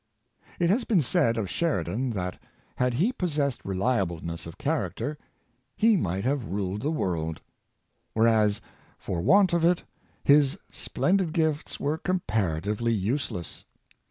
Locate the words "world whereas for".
6.89-9.21